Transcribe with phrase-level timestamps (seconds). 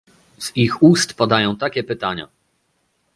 [0.37, 2.27] Z ich ust padają takie pytania